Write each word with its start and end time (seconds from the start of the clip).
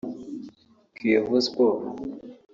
Kiyovu 0.95 1.37
Sport 1.47 1.81